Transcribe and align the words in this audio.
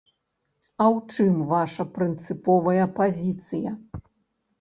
А 0.83 0.85
ў 0.95 0.97
чым 1.17 1.43
ваша 1.51 1.85
прынцыповая 1.97 2.85
пазіцыя? 2.97 3.75